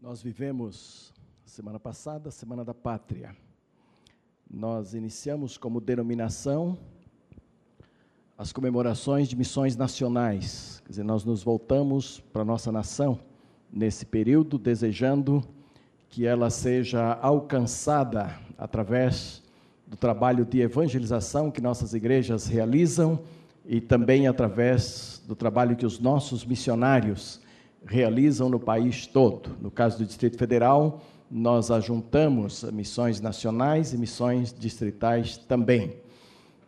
[0.00, 3.34] Nós vivemos, semana passada, Semana da Pátria.
[4.50, 6.76] Nós iniciamos como denominação
[8.36, 10.82] as comemorações de missões nacionais.
[10.84, 13.18] Quer dizer, nós nos voltamos para a nossa nação
[13.72, 15.42] nesse período, desejando
[16.08, 19.42] que ela seja alcançada através
[19.86, 23.20] do trabalho de evangelização que nossas igrejas realizam
[23.64, 27.40] e também através do trabalho que os nossos missionários
[27.86, 29.56] realizam no país todo.
[29.60, 35.96] No caso do Distrito Federal, nós ajuntamos missões nacionais e missões distritais também.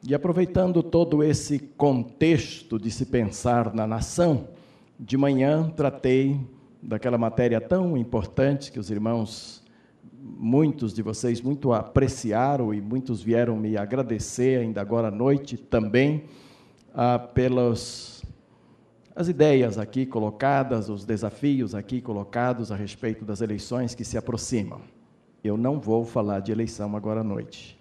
[0.08, 4.48] E aproveitando todo esse contexto de se pensar na nação,
[4.98, 6.40] de manhã tratei
[6.82, 9.62] daquela matéria tão importante que os irmãos,
[10.22, 16.24] muitos de vocês, muito apreciaram e muitos vieram me agradecer ainda agora à noite também,
[16.94, 18.15] ah, pelos
[19.16, 24.82] as ideias aqui colocadas, os desafios aqui colocados a respeito das eleições que se aproximam.
[25.42, 27.80] Eu não vou falar de eleição agora à noite.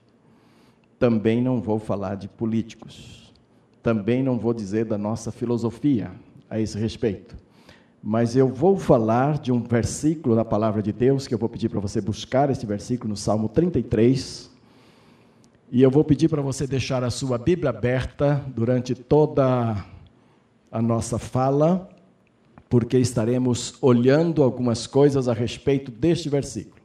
[0.97, 3.33] Também não vou falar de políticos.
[3.83, 6.09] Também não vou dizer da nossa filosofia
[6.49, 7.35] a esse respeito.
[8.01, 11.67] Mas eu vou falar de um versículo da palavra de Deus, que eu vou pedir
[11.67, 14.49] para você buscar esse versículo no Salmo 33.
[15.69, 19.83] E eu vou pedir para você deixar a sua Bíblia aberta durante toda
[20.75, 21.87] a nossa fala,
[22.67, 26.75] porque estaremos olhando algumas coisas a respeito deste versículo.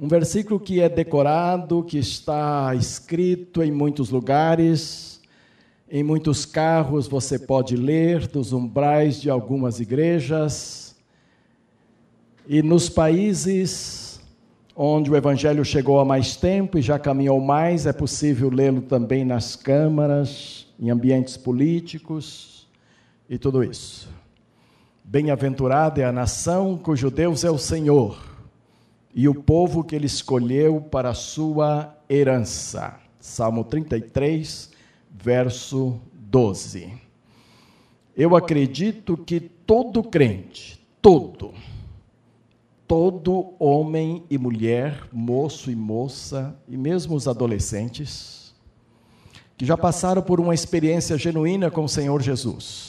[0.00, 5.20] Um versículo que é decorado, que está escrito em muitos lugares,
[5.88, 10.96] em muitos carros você pode ler, dos umbrais de algumas igrejas.
[12.48, 14.20] E nos países
[14.74, 19.24] onde o Evangelho chegou há mais tempo e já caminhou mais, é possível lê-lo também
[19.24, 22.47] nas câmaras, em ambientes políticos
[23.28, 24.08] e tudo isso.
[25.04, 28.28] Bem-aventurada é a nação cujo Deus é o Senhor
[29.14, 33.00] e o povo que ele escolheu para a sua herança.
[33.18, 34.70] Salmo 33,
[35.10, 36.92] verso 12.
[38.16, 41.52] Eu acredito que todo crente, todo,
[42.86, 48.54] todo homem e mulher, moço e moça, e mesmo os adolescentes,
[49.56, 52.87] que já passaram por uma experiência genuína com o Senhor Jesus,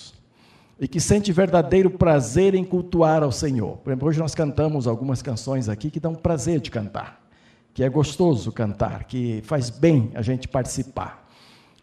[0.80, 3.78] e que sente verdadeiro prazer em cultuar ao Senhor.
[3.78, 7.22] Por exemplo, hoje nós cantamos algumas canções aqui que dão prazer de cantar,
[7.74, 11.28] que é gostoso cantar, que faz bem a gente participar.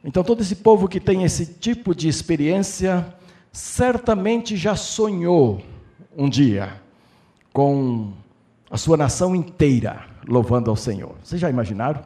[0.03, 3.07] Então, todo esse povo que tem esse tipo de experiência,
[3.53, 5.61] certamente já sonhou
[6.17, 6.81] um dia
[7.53, 8.13] com
[8.71, 11.15] a sua nação inteira louvando ao Senhor.
[11.23, 12.03] Vocês já imaginaram?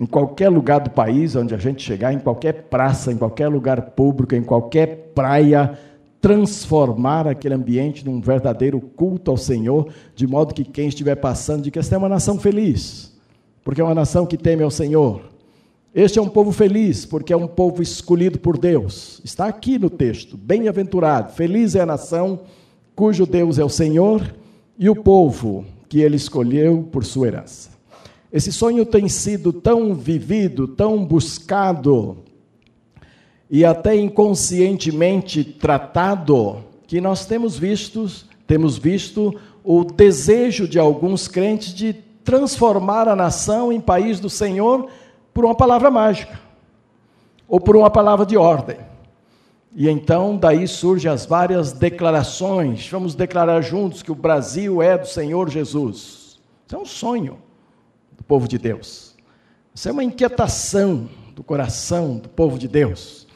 [0.00, 3.82] Em qualquer lugar do país onde a gente chegar, em qualquer praça, em qualquer lugar
[3.90, 5.78] público, em qualquer praia,
[6.20, 11.78] transformar aquele ambiente num verdadeiro culto ao Senhor, de modo que quem estiver passando, que
[11.78, 13.18] esta é uma nação feliz,
[13.64, 15.22] porque é uma nação que teme ao Senhor.
[15.94, 19.20] Este é um povo feliz, porque é um povo escolhido por Deus.
[19.24, 22.40] Está aqui no texto, bem-aventurado, feliz é a nação
[22.94, 24.34] cujo Deus é o Senhor
[24.78, 27.70] e o povo que ele escolheu por sua herança.
[28.32, 32.18] Esse sonho tem sido tão vivido, tão buscado
[33.50, 38.06] e até inconscientemente tratado, que nós temos visto,
[38.46, 39.34] temos visto
[39.64, 44.88] o desejo de alguns crentes de transformar a nação em país do Senhor
[45.34, 46.40] por uma palavra mágica
[47.48, 48.76] ou por uma palavra de ordem.
[49.74, 52.88] E então daí surgem as várias declarações.
[52.88, 56.38] Vamos declarar juntos que o Brasil é do Senhor Jesus.
[56.66, 57.38] Isso é um sonho
[58.12, 59.16] do povo de Deus.
[59.74, 63.26] Isso é uma inquietação do coração do povo de Deus.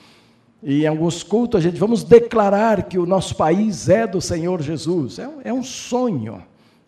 [0.64, 4.62] E em alguns cultos a gente vamos declarar que o nosso país é do Senhor
[4.62, 5.18] Jesus.
[5.18, 6.42] É é um sonho,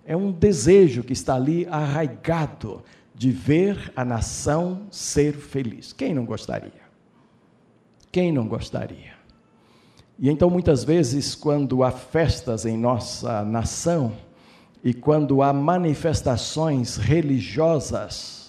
[0.06, 2.82] é um desejo que está ali arraigado
[3.14, 5.92] de ver a nação ser feliz.
[5.92, 6.86] Quem não gostaria?
[8.10, 9.14] Quem não gostaria?
[10.18, 14.12] E então, muitas vezes, quando há festas em nossa nação
[14.82, 18.45] e quando há manifestações religiosas,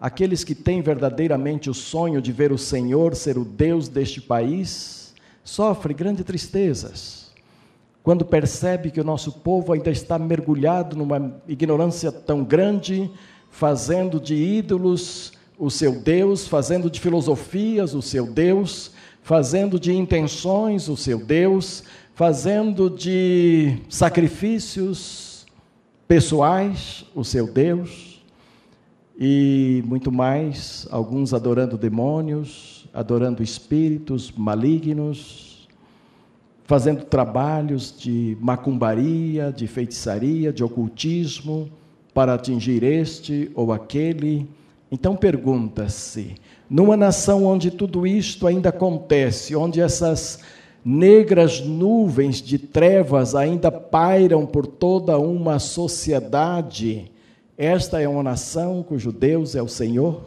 [0.00, 5.14] aqueles que têm verdadeiramente o sonho de ver o Senhor ser o Deus deste país,
[5.44, 7.30] sofrem grandes tristezas.
[8.02, 13.10] Quando percebe que o nosso povo ainda está mergulhado numa ignorância tão grande,
[13.50, 18.92] fazendo de ídolos o seu Deus, fazendo de filosofias o seu Deus,
[19.22, 25.46] fazendo de intenções o seu Deus, fazendo de sacrifícios
[26.08, 28.09] pessoais o seu Deus
[29.22, 35.68] e muito mais, alguns adorando demônios, adorando espíritos malignos,
[36.64, 41.68] fazendo trabalhos de macumbaria, de feitiçaria, de ocultismo,
[42.14, 44.48] para atingir este ou aquele.
[44.90, 46.36] Então pergunta-se:
[46.68, 50.40] numa nação onde tudo isto ainda acontece, onde essas
[50.82, 57.10] negras nuvens de trevas ainda pairam por toda uma sociedade,
[57.62, 60.22] esta é uma nação cujo Deus é o Senhor?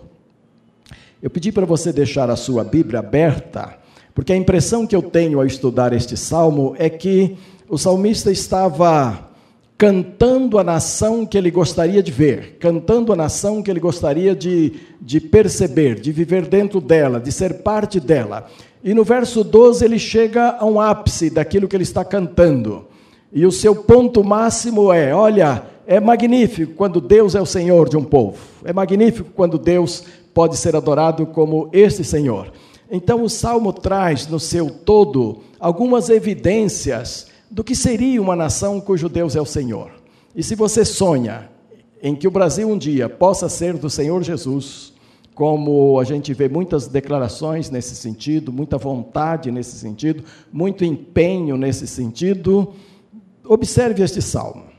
[1.21, 3.81] Eu pedi para você deixar a sua Bíblia aberta
[4.13, 7.35] porque a impressão que eu tenho ao estudar este salmo é que
[7.68, 9.31] o salmista estava
[9.75, 14.74] cantando a nação que ele gostaria de ver, cantando a nação que ele gostaria de,
[15.01, 18.47] de perceber, de viver dentro dela, de ser parte dela.
[18.83, 22.86] E no verso 12 ele chega a um ápice daquilo que ele está cantando.
[23.31, 27.97] E o seu ponto máximo é: olha, é magnífico quando Deus é o Senhor de
[27.97, 30.03] um povo, é magnífico quando Deus
[30.33, 32.51] pode ser adorado como este Senhor.
[32.89, 39.07] Então, o salmo traz no seu todo algumas evidências do que seria uma nação cujo
[39.07, 39.91] Deus é o Senhor.
[40.35, 41.50] E se você sonha
[42.01, 44.94] em que o Brasil um dia possa ser do Senhor Jesus,
[45.33, 51.88] como a gente vê muitas declarações nesse sentido, muita vontade nesse sentido, muito empenho nesse
[51.88, 52.74] sentido,
[53.45, 54.72] observe este salmo.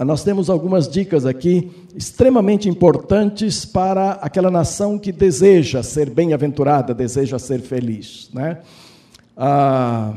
[0.00, 6.94] Ah, nós temos algumas dicas aqui extremamente importantes para aquela nação que deseja ser bem-aventurada,
[6.94, 8.30] deseja ser feliz.
[8.32, 8.58] Né?
[9.36, 10.14] Ah,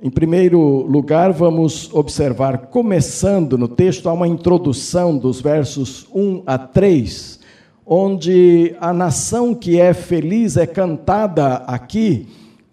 [0.00, 6.56] em primeiro lugar, vamos observar, começando no texto, há uma introdução dos versos 1 a
[6.56, 7.40] 3,
[7.84, 12.28] onde a nação que é feliz é cantada aqui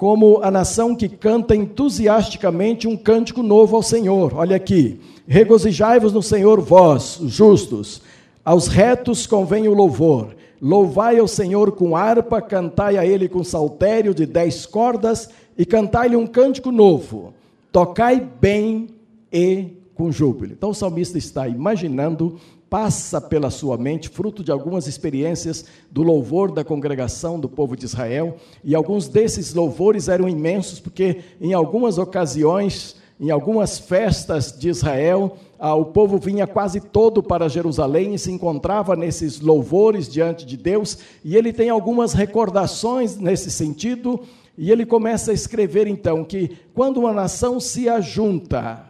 [0.06, 4.36] como a nação que canta entusiasticamente um cântico novo ao Senhor.
[4.36, 5.00] Olha aqui.
[5.28, 8.04] Regozijai-vos no Senhor, vós, justos.
[8.46, 10.36] Aos retos convém o louvor.
[10.62, 16.16] Louvai ao Senhor com harpa, cantai a Ele com saltério de dez cordas e cantai-lhe
[16.16, 17.34] um cântico novo.
[17.72, 18.90] Tocai bem
[19.34, 20.54] e com júbilo.
[20.54, 26.52] Então o salmista está imaginando, passa pela sua mente, fruto de algumas experiências do louvor
[26.52, 31.98] da congregação do povo de Israel, e alguns desses louvores eram imensos, porque em algumas
[31.98, 38.20] ocasiões em algumas festas de Israel, ah, o povo vinha quase todo para Jerusalém e
[38.20, 44.20] se encontrava nesses louvores diante de Deus, e ele tem algumas recordações nesse sentido,
[44.58, 48.86] e ele começa a escrever então que quando uma nação se ajunta,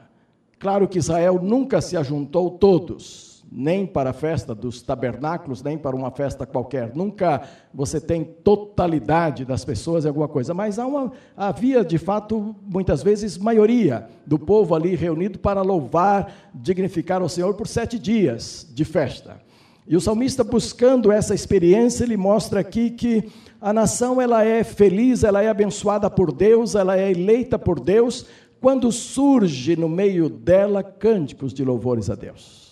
[0.57, 5.95] claro que Israel nunca se ajuntou todos, nem para a festa dos tabernáculos, nem para
[5.95, 6.95] uma festa qualquer.
[6.95, 7.41] Nunca
[7.73, 13.01] você tem totalidade das pessoas em alguma coisa, mas há uma, havia de fato, muitas
[13.01, 18.83] vezes, maioria do povo ali reunido para louvar, dignificar o Senhor por sete dias de
[18.83, 19.39] festa.
[19.87, 23.29] E o salmista, buscando essa experiência, ele mostra aqui que
[23.61, 28.25] a nação ela é feliz, ela é abençoada por Deus, ela é eleita por Deus,
[28.59, 32.64] quando surge no meio dela cânticos de louvores a Deus.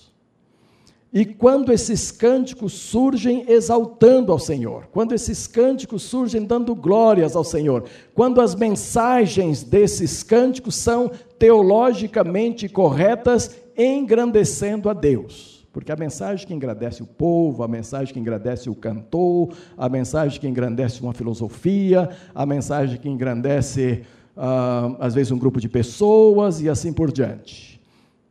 [1.14, 7.44] E quando esses cânticos surgem exaltando ao Senhor, quando esses cânticos surgem dando glórias ao
[7.44, 7.84] Senhor,
[8.16, 15.64] quando as mensagens desses cânticos são teologicamente corretas, engrandecendo a Deus.
[15.72, 20.40] Porque a mensagem que engrandece o povo, a mensagem que engrandece o cantor, a mensagem
[20.40, 24.02] que engrandece uma filosofia, a mensagem que engrandece,
[24.36, 27.80] ah, às vezes, um grupo de pessoas e assim por diante.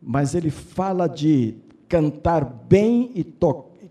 [0.01, 1.55] Mas ele fala de
[1.93, 3.23] cantar bem e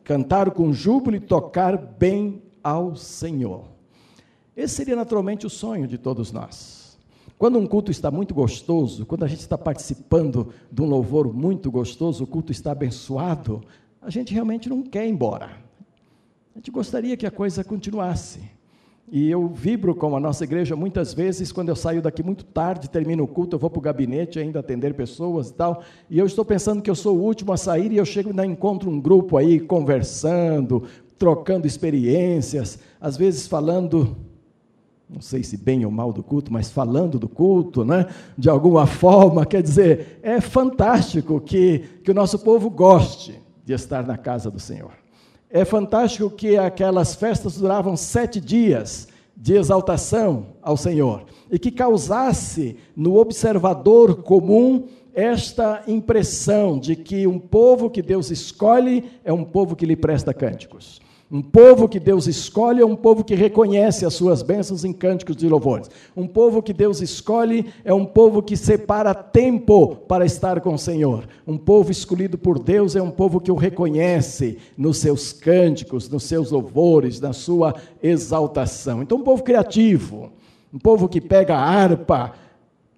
[0.03, 3.65] cantar com júbilo e tocar bem ao Senhor.
[4.57, 6.97] Esse seria naturalmente o sonho de todos nós.
[7.37, 11.69] Quando um culto está muito gostoso, quando a gente está participando de um louvor muito
[11.69, 13.61] gostoso, o culto está abençoado,
[14.01, 15.51] a gente realmente não quer ir embora.
[16.55, 18.41] A gente gostaria que a coisa continuasse.
[19.13, 22.89] E eu vibro com a nossa igreja muitas vezes, quando eu saio daqui muito tarde,
[22.89, 26.25] termino o culto, eu vou para o gabinete ainda atender pessoas e tal, e eu
[26.25, 29.01] estou pensando que eu sou o último a sair, e eu chego e encontro um
[29.01, 30.83] grupo aí conversando,
[31.19, 34.15] trocando experiências, às vezes falando,
[35.09, 38.07] não sei se bem ou mal do culto, mas falando do culto, né?
[38.37, 44.07] de alguma forma, quer dizer, é fantástico que, que o nosso povo goste de estar
[44.07, 45.00] na casa do Senhor.
[45.53, 52.77] É fantástico que aquelas festas duravam sete dias de exaltação ao Senhor e que causasse
[52.95, 59.75] no observador comum esta impressão de que um povo que Deus escolhe é um povo
[59.75, 61.01] que lhe presta cânticos.
[61.31, 65.37] Um povo que Deus escolhe é um povo que reconhece as suas bênçãos em cânticos
[65.37, 65.89] de louvores.
[66.13, 70.77] Um povo que Deus escolhe é um povo que separa tempo para estar com o
[70.77, 71.25] Senhor.
[71.47, 76.23] Um povo escolhido por Deus é um povo que o reconhece nos seus cânticos, nos
[76.23, 79.01] seus louvores, na sua exaltação.
[79.01, 80.33] Então, um povo criativo,
[80.73, 82.33] um povo que pega a harpa,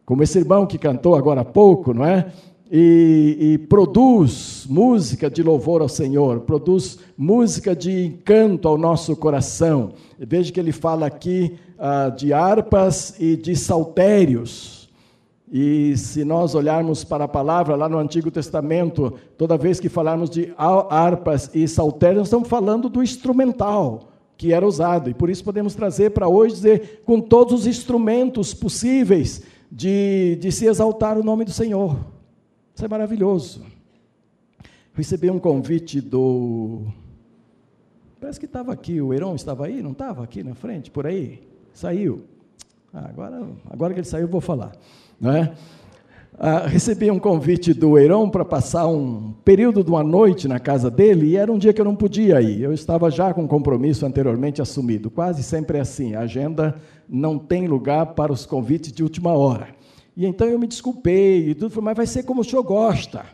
[0.08, 2.34] como esse irmão que cantou agora há pouco, não é?
[2.76, 9.92] E, e, produz música de louvor ao Senhor, produz música de encanto ao nosso coração.
[10.18, 14.90] Veja que ele fala aqui ah, de harpas e de saltérios.
[15.52, 20.32] E se nós olharmos para a palavra lá no Antigo Testamento, toda vez que falarmos
[20.32, 25.12] de harpas e saltérios, estamos falando do instrumental que era usado.
[25.12, 30.52] E por isso podemos trazer para hoje dizer, com todos os instrumentos possíveis de, de
[30.52, 32.13] se exaltar o nome do Senhor.
[32.76, 33.62] Isso é maravilhoso.
[34.94, 36.82] Recebi um convite do.
[38.20, 41.42] Parece que estava aqui, o Heron estava aí, não estava aqui na frente, por aí?
[41.74, 42.24] Saiu.
[42.94, 44.72] Ah, agora, agora que ele saiu, eu vou falar.
[45.20, 45.54] Não é?
[46.38, 50.90] Ah, recebi um convite do Heron para passar um período de uma noite na casa
[50.90, 52.62] dele e era um dia que eu não podia ir.
[52.62, 55.12] Eu estava já com compromisso anteriormente assumido.
[55.12, 56.76] Quase sempre é assim, a agenda
[57.08, 59.68] não tem lugar para os convites de última hora.
[60.16, 63.26] E então eu me desculpei e tudo, mas vai ser como o senhor gosta.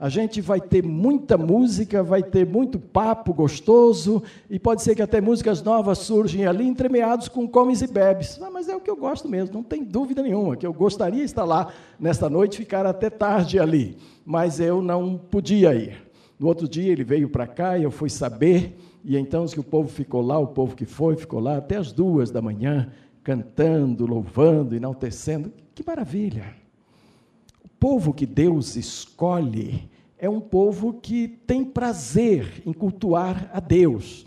[0.00, 5.02] A gente vai ter muita música, vai ter muito papo gostoso, e pode ser que
[5.02, 8.38] até músicas novas surgem ali, entremeados com comes e bebes.
[8.40, 11.18] Ah, mas é o que eu gosto mesmo, não tem dúvida nenhuma, que eu gostaria
[11.18, 16.08] de estar lá nesta noite, ficar até tarde ali, mas eu não podia ir.
[16.38, 19.64] No outro dia ele veio para cá e eu fui saber, e então que o
[19.64, 22.92] povo ficou lá, o povo que foi, ficou lá até as duas da manhã,
[23.24, 25.52] cantando, louvando, enaltecendo.
[25.78, 26.56] Que maravilha!
[27.64, 34.26] O povo que Deus escolhe é um povo que tem prazer em cultuar a Deus.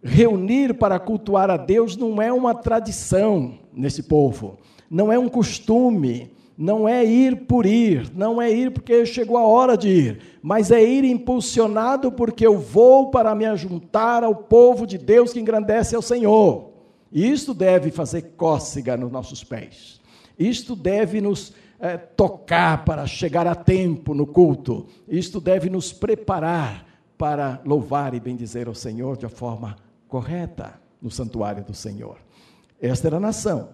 [0.00, 4.56] Reunir para cultuar a Deus não é uma tradição nesse povo,
[4.88, 9.44] não é um costume, não é ir por ir, não é ir porque chegou a
[9.44, 14.86] hora de ir, mas é ir impulsionado porque eu vou para me juntar ao povo
[14.86, 16.70] de Deus que engrandece ao Senhor.
[17.10, 19.97] E isto deve fazer cócega nos nossos pés.
[20.38, 24.86] Isto deve nos é, tocar para chegar a tempo no culto.
[25.08, 29.76] Isto deve nos preparar para louvar e bendizer ao Senhor de forma
[30.06, 32.16] correta no santuário do Senhor.
[32.80, 33.70] Esta era a nação.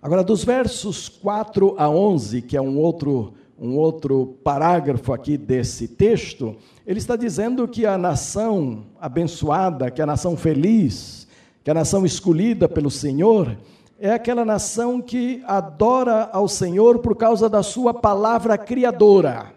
[0.00, 5.88] Agora, dos versos 4 a 11, que é um outro, um outro parágrafo aqui desse
[5.88, 6.56] texto,
[6.86, 11.26] ele está dizendo que a nação abençoada, que a nação feliz,
[11.64, 13.56] que a nação escolhida pelo Senhor,
[13.98, 19.54] é aquela nação que adora ao Senhor por causa da sua palavra criadora.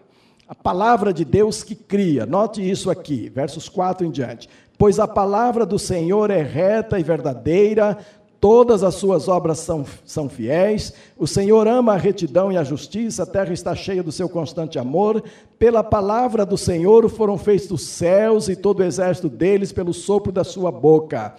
[0.47, 2.25] A palavra de Deus que cria.
[2.25, 4.49] Note isso aqui, versos 4 em diante.
[4.77, 7.97] Pois a palavra do Senhor é reta e verdadeira,
[8.39, 10.93] todas as suas obras são, são fiéis.
[11.17, 14.79] O Senhor ama a retidão e a justiça, a terra está cheia do seu constante
[14.79, 15.21] amor.
[15.59, 20.31] Pela palavra do Senhor foram feitos os céus e todo o exército deles pelo sopro
[20.31, 21.35] da sua boca.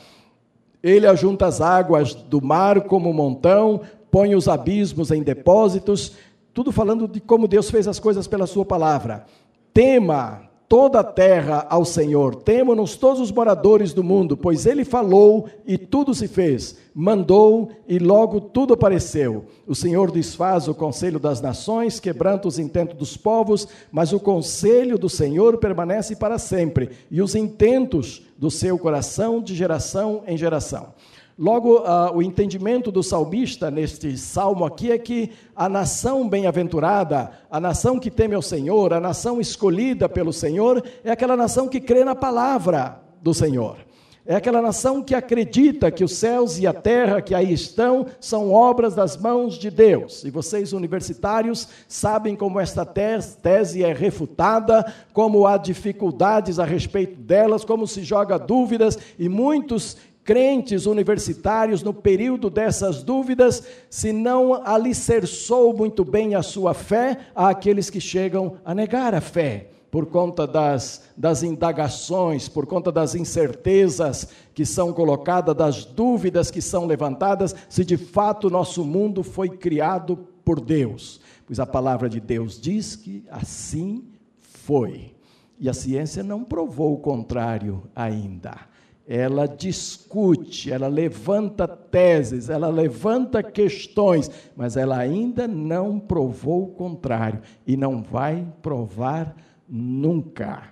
[0.82, 6.12] Ele ajunta as águas do mar como um montão, põe os abismos em depósitos,
[6.52, 9.24] tudo falando de como Deus fez as coisas pela sua palavra.
[9.72, 15.48] Tema toda a terra ao Senhor, temo-nos todos os moradores do mundo, pois ele falou
[15.66, 19.46] e tudo se fez, mandou e logo tudo apareceu.
[19.66, 24.96] O Senhor desfaz o conselho das nações, quebranta os intentos dos povos, mas o conselho
[24.96, 30.94] do Senhor permanece para sempre, e os intentos do seu coração de geração em geração.
[31.40, 37.58] Logo, uh, o entendimento do salmista neste salmo aqui é que a nação bem-aventurada, a
[37.58, 42.04] nação que teme ao Senhor, a nação escolhida pelo Senhor, é aquela nação que crê
[42.04, 43.78] na palavra do Senhor.
[44.26, 48.52] É aquela nação que acredita que os céus e a terra que aí estão são
[48.52, 50.22] obras das mãos de Deus.
[50.24, 57.64] E vocês, universitários, sabem como esta tese é refutada, como há dificuldades a respeito delas,
[57.64, 65.74] como se joga dúvidas, e muitos crentes universitários, no período dessas dúvidas, se não alicerçou
[65.74, 70.46] muito bem a sua fé, há aqueles que chegam a negar a fé por conta
[70.46, 77.56] das, das indagações, por conta das incertezas que são colocadas, das dúvidas que são levantadas,
[77.68, 81.20] se de fato o nosso mundo foi criado por Deus.
[81.44, 84.04] Pois a palavra de Deus diz que assim
[84.38, 85.12] foi.
[85.58, 88.69] E a ciência não provou o contrário ainda
[89.12, 97.40] ela discute, ela levanta teses, ela levanta questões, mas ela ainda não provou o contrário
[97.66, 99.34] e não vai provar
[99.68, 100.62] nunca.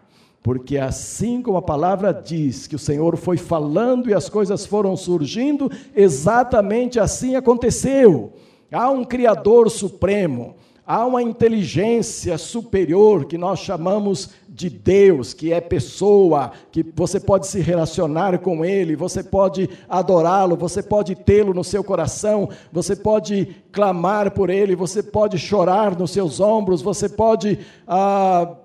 [0.41, 4.97] Porque assim como a palavra diz que o Senhor foi falando e as coisas foram
[4.97, 8.35] surgindo, exatamente assim aconteceu.
[8.71, 10.55] Há um Criador supremo,
[10.91, 17.47] Há uma inteligência superior que nós chamamos de Deus, que é pessoa, que você pode
[17.47, 23.55] se relacionar com Ele, você pode adorá-lo, você pode tê-lo no seu coração, você pode
[23.71, 28.57] clamar por Ele, você pode chorar nos seus ombros, você pode, ah,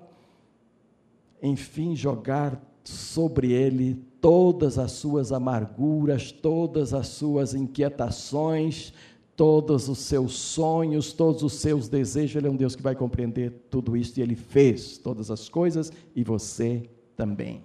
[1.42, 8.94] enfim, jogar sobre Ele todas as suas amarguras, todas as suas inquietações,
[9.36, 12.36] todos os seus sonhos, todos os seus desejos.
[12.36, 15.92] Ele é um Deus que vai compreender tudo isso e ele fez todas as coisas
[16.14, 17.62] e você também.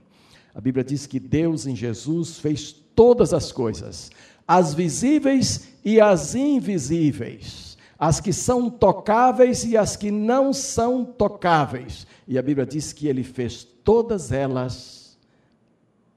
[0.53, 4.11] A Bíblia diz que Deus em Jesus fez todas as coisas,
[4.47, 12.07] as visíveis e as invisíveis, as que são tocáveis e as que não são tocáveis.
[12.27, 15.17] E a Bíblia diz que ele fez todas elas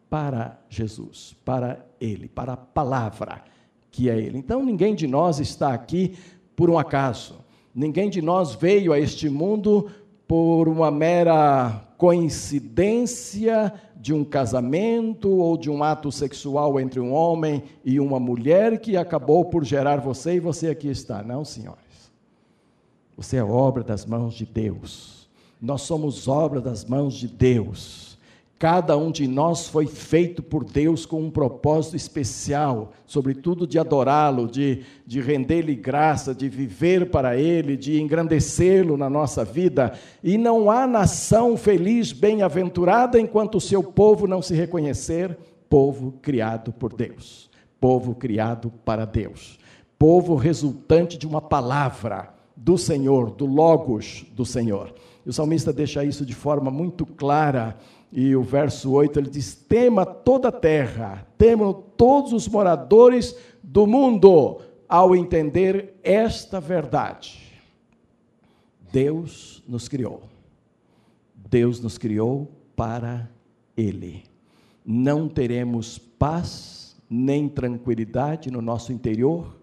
[0.09, 3.44] para Jesus, para ele, para a palavra
[3.92, 4.38] que é Ele.
[4.38, 6.16] Então, ninguém de nós está aqui
[6.56, 7.37] por um acaso.
[7.75, 9.88] Ninguém de nós veio a este mundo
[10.26, 17.62] por uma mera coincidência de um casamento ou de um ato sexual entre um homem
[17.84, 21.22] e uma mulher que acabou por gerar você e você aqui está.
[21.22, 22.11] Não, senhores.
[23.16, 25.28] Você é obra das mãos de Deus.
[25.61, 28.12] Nós somos obra das mãos de Deus.
[28.62, 34.47] Cada um de nós foi feito por Deus com um propósito especial, sobretudo de adorá-lo,
[34.47, 39.95] de, de render-lhe graça, de viver para Ele, de engrandecê-lo na nossa vida.
[40.23, 45.37] E não há nação feliz, bem-aventurada, enquanto o seu povo não se reconhecer
[45.69, 47.50] povo criado por Deus,
[47.81, 49.59] povo criado para Deus,
[49.99, 54.95] povo resultante de uma palavra do Senhor, do Logos do Senhor.
[55.26, 57.76] E o salmista deixa isso de forma muito clara
[58.12, 63.87] e o verso 8 ele diz: Tema toda a terra, temam todos os moradores do
[63.87, 67.50] mundo, ao entender esta verdade.
[68.92, 70.25] Deus nos criou.
[71.49, 73.31] Deus nos criou para
[73.75, 74.25] Ele.
[74.85, 79.57] Não teremos paz nem tranquilidade no nosso interior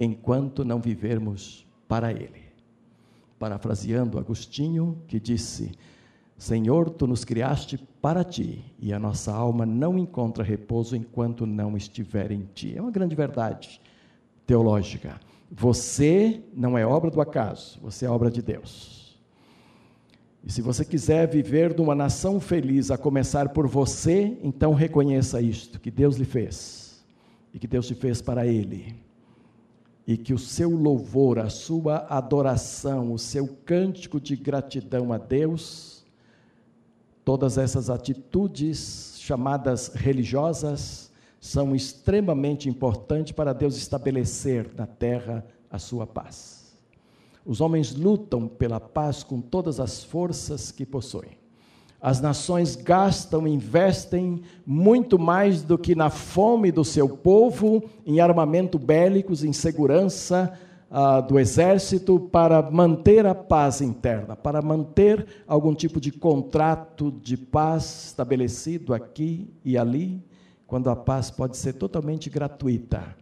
[0.00, 2.42] enquanto não vivermos para Ele.
[3.38, 5.70] Parafraseando Agostinho, que disse:
[6.36, 11.76] Senhor, tu nos criaste para ti, e a nossa alma não encontra repouso enquanto não
[11.76, 12.74] estiver em ti.
[12.76, 13.80] É uma grande verdade
[14.46, 15.20] teológica.
[15.50, 19.02] Você não é obra do acaso, você é obra de Deus.
[20.44, 25.78] E se você quiser viver numa nação feliz, a começar por você, então reconheça isto:
[25.78, 27.04] que Deus lhe fez,
[27.54, 28.96] e que Deus te fez para Ele,
[30.06, 35.91] e que o seu louvor, a sua adoração, o seu cântico de gratidão a Deus,
[37.24, 46.06] Todas essas atitudes chamadas religiosas são extremamente importantes para Deus estabelecer na terra a sua
[46.06, 46.72] paz.
[47.44, 51.42] Os homens lutam pela paz com todas as forças que possuem.
[52.00, 58.76] As nações gastam, investem muito mais do que na fome do seu povo, em armamento
[58.76, 60.52] bélicos, em segurança,
[60.94, 67.34] ah, do exército para manter a paz interna, para manter algum tipo de contrato de
[67.34, 70.22] paz estabelecido aqui e ali,
[70.66, 73.16] quando a paz pode ser totalmente gratuita,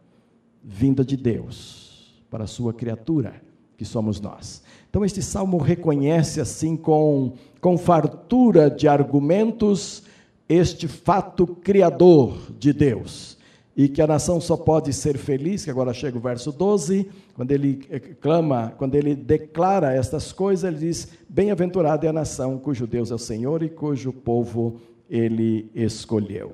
[0.60, 3.40] vinda de Deus para a sua criatura,
[3.76, 4.64] que somos nós.
[4.88, 10.02] Então, este salmo reconhece, assim, com, com fartura de argumentos,
[10.48, 13.38] este fato criador de Deus
[13.82, 17.50] e que a nação só pode ser feliz, que agora chega o verso 12, quando
[17.50, 22.86] ele eh, clama, quando ele declara estas coisas, ele diz: Bem-aventurada é a nação cujo
[22.86, 26.52] Deus é o Senhor e cujo povo ele escolheu.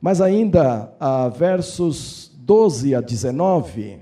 [0.00, 4.00] Mas ainda, a versos 12 a 19,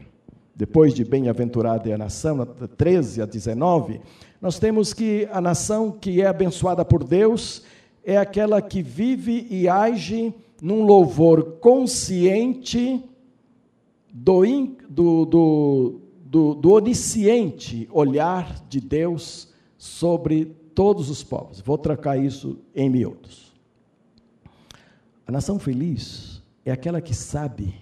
[0.57, 4.01] depois de bem-aventurada é a nação, 13 a 19,
[4.41, 7.63] nós temos que a nação que é abençoada por Deus
[8.03, 10.33] é aquela que vive e age
[10.65, 13.05] num louvor consciente
[14.11, 14.41] do,
[14.89, 21.61] do, do, do, do onisciente olhar de Deus sobre todos os povos.
[21.61, 23.53] Vou trocar isso em miúdos.
[25.27, 27.75] A nação feliz é aquela que sabe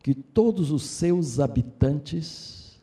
[0.00, 2.80] que todos os seus habitantes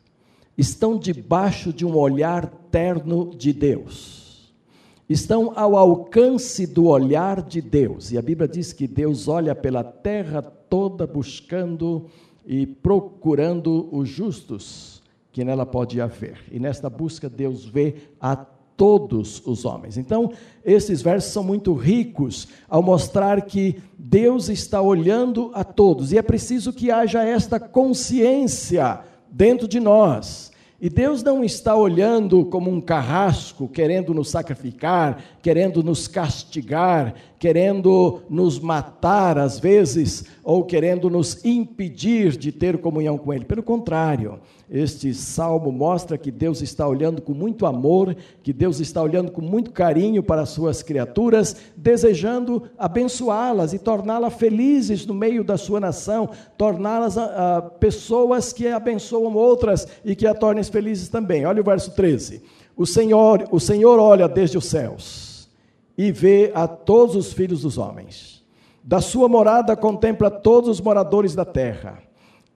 [0.58, 4.25] estão debaixo de um olhar terno de Deus
[5.08, 8.10] estão ao alcance do olhar de Deus.
[8.10, 12.06] E a Bíblia diz que Deus olha pela terra toda buscando
[12.44, 16.38] e procurando os justos que nela pode haver.
[16.50, 19.96] E nesta busca Deus vê a todos os homens.
[19.96, 20.32] Então,
[20.64, 26.22] esses versos são muito ricos ao mostrar que Deus está olhando a todos e é
[26.22, 30.52] preciso que haja esta consciência dentro de nós
[30.86, 38.22] E Deus não está olhando como um carrasco, querendo nos sacrificar, querendo nos castigar, querendo
[38.28, 43.44] nos matar às vezes, ou querendo nos impedir de ter comunhão com Ele.
[43.44, 49.02] Pelo contrário, este salmo mostra que Deus está olhando com muito amor, que Deus está
[49.02, 55.44] olhando com muito carinho para as suas criaturas, desejando abençoá-las e torná-las felizes no meio
[55.44, 61.08] da sua nação, torná-las ah, ah, pessoas que abençoam outras e que a tornem felizes
[61.08, 61.44] também.
[61.44, 62.42] Olha o verso 13.
[62.76, 65.25] O Senhor, o Senhor olha desde os céus
[65.96, 68.44] e vê a todos os filhos dos homens.
[68.82, 71.98] Da sua morada contempla todos os moradores da terra.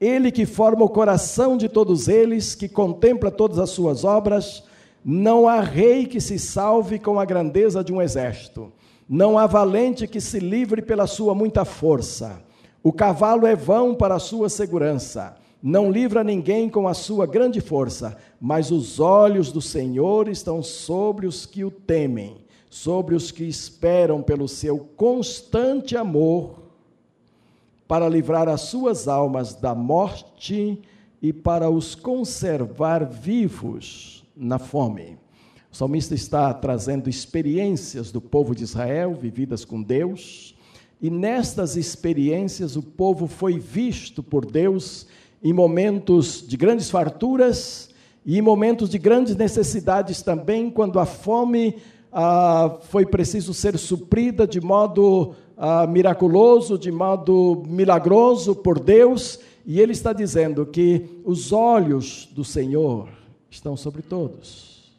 [0.00, 4.62] Ele que forma o coração de todos eles, que contempla todas as suas obras,
[5.04, 8.70] não há rei que se salve com a grandeza de um exército,
[9.08, 12.42] não há valente que se livre pela sua muita força.
[12.82, 17.60] O cavalo é vão para a sua segurança, não livra ninguém com a sua grande
[17.60, 22.39] força, mas os olhos do Senhor estão sobre os que o temem,
[22.70, 26.60] sobre os que esperam pelo seu constante amor
[27.88, 30.80] para livrar as suas almas da morte
[31.20, 35.18] e para os conservar vivos na fome.
[35.72, 40.54] O salmista está trazendo experiências do povo de Israel vividas com Deus,
[41.02, 45.06] e nestas experiências o povo foi visto por Deus
[45.42, 47.90] em momentos de grandes farturas
[48.24, 51.76] e em momentos de grandes necessidades também, quando a fome
[52.12, 59.80] ah, foi preciso ser suprida de modo ah, miraculoso, de modo milagroso por Deus, e
[59.80, 63.08] ele está dizendo que os olhos do Senhor
[63.50, 64.90] estão sobre todos.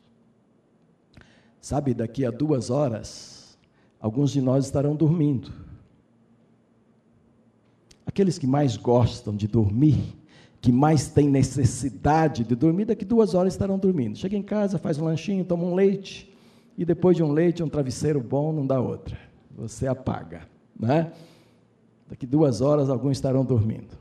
[1.60, 3.58] Sabe, daqui a duas horas,
[4.00, 5.52] alguns de nós estarão dormindo.
[8.06, 10.16] Aqueles que mais gostam de dormir,
[10.60, 14.18] que mais têm necessidade de dormir, daqui duas horas estarão dormindo.
[14.18, 16.31] Chega em casa, faz um lanchinho, toma um leite,
[16.78, 19.18] e depois de um leite, um travesseiro bom, não dá outra.
[19.58, 21.12] Você apaga né?
[22.10, 24.00] Daqui duas horas alguns estarão dormindo.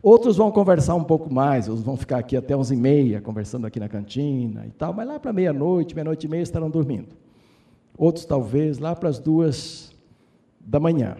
[0.00, 3.66] Outros vão conversar um pouco mais, eles vão ficar aqui até onze e meia, conversando
[3.66, 7.16] aqui na cantina e tal, mas lá para meia-noite, meia-noite e meia estarão dormindo.
[7.96, 9.92] Outros talvez lá para as duas
[10.60, 11.16] da manhã.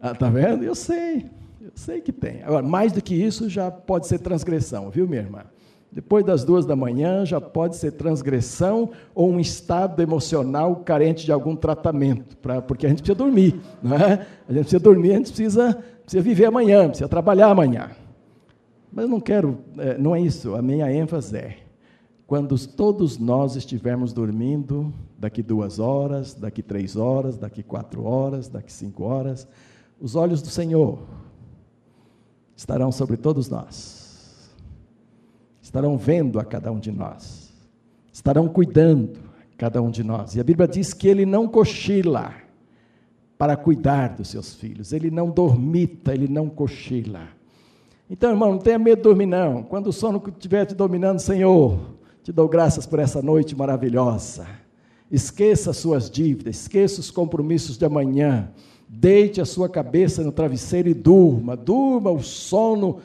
[0.00, 0.64] Ah, tá vendo?
[0.64, 1.26] Eu sei,
[1.60, 2.42] eu sei que tem.
[2.42, 5.44] Agora, mais do que isso já pode ser transgressão, viu, minha irmã?
[5.90, 11.32] Depois das duas da manhã já pode ser transgressão ou um estado emocional carente de
[11.32, 14.26] algum tratamento, pra, porque a gente precisa dormir, não é?
[14.46, 17.90] A gente precisa dormir, a gente precisa, precisa viver amanhã, precisa trabalhar amanhã.
[18.92, 21.56] Mas não quero, é, não é isso, a minha ênfase é,
[22.26, 28.70] quando todos nós estivermos dormindo, daqui duas horas, daqui três horas, daqui quatro horas, daqui
[28.70, 29.48] cinco horas,
[29.98, 30.98] os olhos do Senhor
[32.54, 34.07] estarão sobre todos nós
[35.68, 37.52] estarão vendo a cada um de nós,
[38.10, 39.18] estarão cuidando
[39.52, 40.34] a cada um de nós.
[40.34, 42.32] E a Bíblia diz que ele não cochila
[43.36, 47.28] para cuidar dos seus filhos, ele não dormita, ele não cochila.
[48.08, 49.62] Então, irmão, não tenha medo de dormir, não.
[49.62, 51.78] Quando o sono estiver te dominando, Senhor,
[52.22, 54.46] te dou graças por essa noite maravilhosa.
[55.10, 58.50] Esqueça as suas dívidas, esqueça os compromissos de amanhã.
[58.88, 61.54] Deite a sua cabeça no travesseiro e durma.
[61.54, 63.00] Durma o sono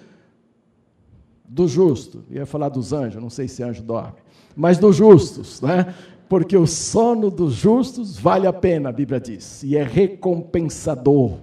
[1.54, 4.18] do justo, ia falar dos anjos, não sei se anjo dorme,
[4.56, 5.94] mas dos justos, né?
[6.28, 11.38] Porque o sono dos justos vale a pena, a Bíblia diz, e é recompensador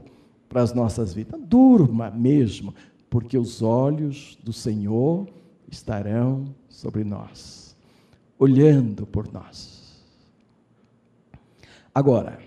[0.49, 1.35] para as nossas vidas.
[1.35, 2.75] Então, durma mesmo,
[3.09, 5.29] porque os olhos do Senhor
[5.71, 7.77] estarão sobre nós,
[8.37, 10.03] olhando por nós.
[11.95, 12.41] Agora,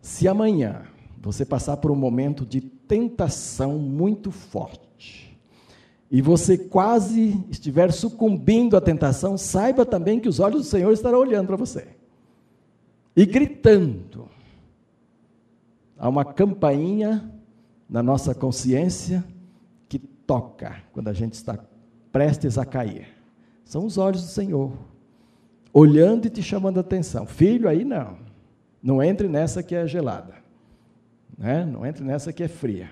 [0.00, 0.82] se amanhã
[1.22, 4.85] você passar por um momento de tentação muito forte,
[6.10, 11.18] e você quase estiver sucumbindo à tentação, saiba também que os olhos do Senhor estarão
[11.18, 11.88] olhando para você
[13.16, 14.28] e gritando.
[15.98, 17.32] Há uma campainha
[17.88, 19.24] na nossa consciência
[19.88, 21.58] que toca quando a gente está
[22.12, 23.08] prestes a cair.
[23.64, 24.72] São os olhos do Senhor,
[25.72, 27.26] olhando e te chamando a atenção.
[27.26, 28.18] Filho, aí não.
[28.82, 30.34] Não entre nessa que é gelada.
[31.36, 31.64] Né?
[31.64, 32.90] Não entre nessa que é fria.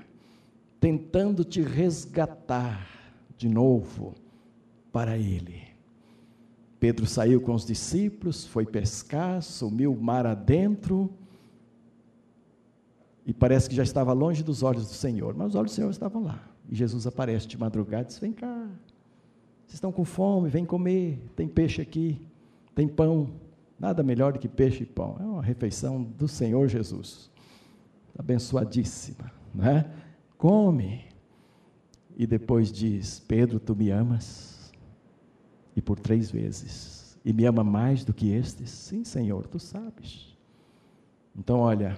[0.81, 2.94] Tentando te resgatar
[3.37, 4.15] de novo
[4.93, 5.63] para ele.
[6.79, 11.11] Pedro saiu com os discípulos, foi pescar, sumiu mar adentro,
[13.27, 15.91] e parece que já estava longe dos olhos do Senhor, mas os olhos do Senhor
[15.91, 16.47] estavam lá.
[16.69, 18.69] E Jesus aparece de madrugada e diz: Vem cá,
[19.65, 22.21] vocês estão com fome, vem comer, tem peixe aqui,
[22.75, 23.31] tem pão.
[23.79, 25.17] Nada melhor do que peixe e pão.
[25.19, 27.31] É uma refeição do Senhor Jesus.
[28.17, 29.91] Abençoadíssima, né?
[30.39, 31.14] Come.
[32.17, 34.55] E depois diz: Pedro, tu me amas?
[35.77, 37.19] e por três vezes.
[37.25, 38.71] E me ama mais do que estes?
[38.71, 40.37] Sim, Senhor, tu sabes.
[41.37, 41.97] Então, olha,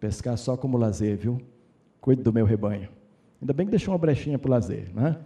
[0.00, 1.40] pescar só como lazer, viu?
[2.00, 2.88] Cuide do meu rebanho.
[3.40, 5.18] Ainda bem que deixou uma brechinha para o lazer, né?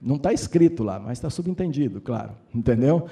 [0.00, 2.32] Não está escrito lá, mas está subentendido, claro.
[2.54, 3.08] Entendeu?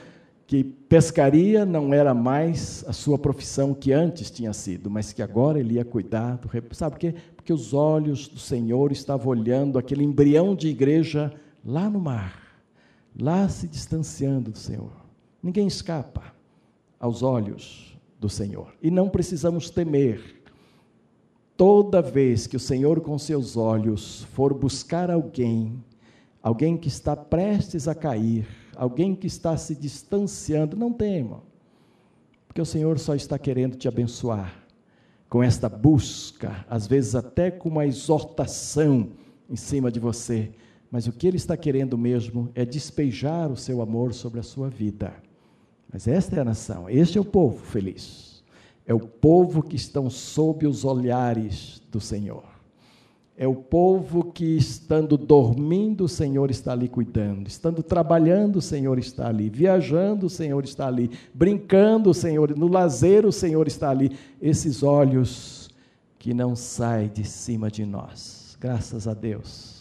[0.46, 5.58] Que pescaria não era mais a sua profissão que antes tinha sido, mas que agora
[5.58, 6.74] ele ia cuidar do rebanho.
[6.74, 7.14] Sabe por quê?
[7.34, 11.32] Porque os olhos do Senhor estavam olhando aquele embrião de igreja
[11.64, 12.46] lá no mar
[13.18, 14.92] lá se distanciando do Senhor.
[15.42, 16.34] Ninguém escapa
[17.00, 18.74] aos olhos do Senhor.
[18.82, 20.42] E não precisamos temer.
[21.56, 25.82] Toda vez que o Senhor, com seus olhos, for buscar alguém,
[26.42, 31.42] alguém que está prestes a cair, alguém que está se distanciando, não tema,
[32.46, 34.64] porque o Senhor só está querendo te abençoar
[35.28, 39.10] com esta busca, às vezes até com uma exortação
[39.50, 40.52] em cima de você
[40.90, 44.68] mas o que ele está querendo mesmo é despejar o seu amor sobre a sua
[44.68, 45.12] vida.
[45.92, 48.44] Mas esta é a nação, este é o povo feliz.
[48.86, 52.44] É o povo que estão sob os olhares do Senhor.
[53.38, 58.98] É o povo que, estando dormindo, o Senhor está ali cuidando, estando trabalhando, o Senhor
[58.98, 63.90] está ali, viajando, o Senhor está ali, brincando, o Senhor, no lazer, o Senhor está
[63.90, 64.16] ali.
[64.40, 65.68] Esses olhos
[66.18, 69.76] que não saem de cima de nós, graças a Deus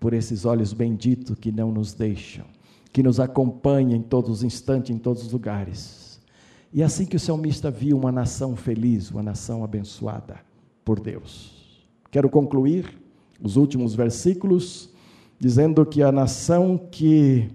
[0.00, 2.44] por esses olhos benditos que não nos deixam,
[2.92, 6.20] que nos acompanham em todos os instantes, em todos os lugares.
[6.72, 10.36] E assim que o salmista viu uma nação feliz, uma nação abençoada
[10.84, 11.55] por Deus.
[12.16, 12.98] Quero concluir
[13.42, 14.88] os últimos versículos
[15.38, 17.46] dizendo que a nação que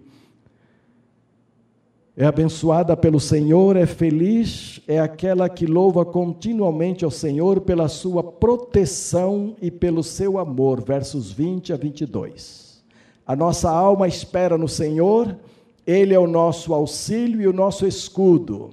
[2.15, 8.21] é abençoada pelo Senhor, é feliz, é aquela que louva continuamente ao Senhor pela sua
[8.21, 10.79] proteção e pelo seu amor.
[10.83, 12.83] Versos 20 a 22.
[13.25, 15.35] A nossa alma espera no Senhor,
[15.87, 18.69] Ele é o nosso auxílio e o nosso escudo.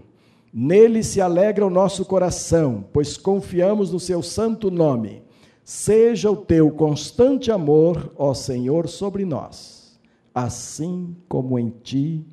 [0.52, 5.26] Nele se alegra o nosso coração, pois confiamos no seu santo nome.
[5.68, 10.00] Seja o teu constante amor, ó Senhor, sobre nós,
[10.34, 12.24] assim como em ti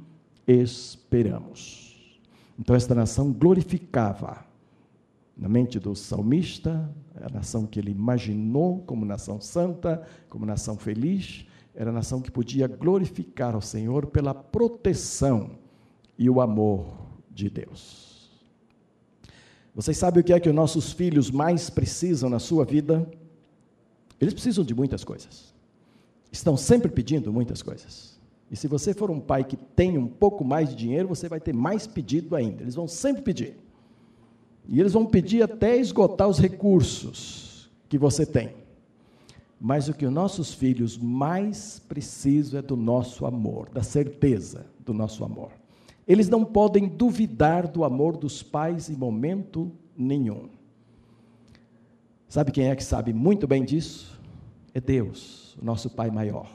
[0.48, 2.18] esperamos.
[2.58, 4.46] Então, esta nação glorificava,
[5.36, 11.46] na mente do salmista, a nação que ele imaginou como nação santa, como nação feliz,
[11.76, 15.60] era a nação que podia glorificar ao Senhor pela proteção
[16.18, 16.86] e o amor
[17.30, 18.32] de Deus.
[19.76, 23.06] Vocês sabem o que é que os nossos filhos mais precisam na sua vida?
[24.20, 25.54] Eles precisam de muitas coisas.
[26.32, 28.20] Estão sempre pedindo muitas coisas.
[28.50, 31.40] E se você for um pai que tem um pouco mais de dinheiro, você vai
[31.40, 32.62] ter mais pedido ainda.
[32.62, 33.58] Eles vão sempre pedir.
[34.68, 38.54] E eles vão pedir até esgotar os recursos que você tem.
[39.60, 44.94] Mas o que os nossos filhos mais precisam é do nosso amor, da certeza do
[44.94, 45.52] nosso amor.
[46.08, 50.50] Eles não podem duvidar do amor dos pais em momento nenhum.
[52.36, 54.20] Sabe quem é que sabe muito bem disso?
[54.74, 56.52] É Deus, nosso Pai maior.